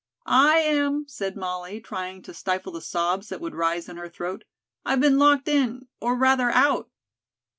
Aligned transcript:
"I 0.25 0.55
am," 0.57 1.05
said 1.07 1.37
Molly, 1.37 1.79
trying 1.79 2.23
to 2.23 2.33
stifle 2.33 2.71
the 2.71 2.81
sobs 2.81 3.29
that 3.29 3.39
would 3.39 3.53
rise 3.53 3.87
in 3.87 3.97
her 3.97 4.09
throat. 4.09 4.45
"I've 4.83 4.99
been 4.99 5.19
locked 5.19 5.47
in, 5.47 5.89
or 5.99 6.15
rather 6.15 6.49
out." 6.49 6.89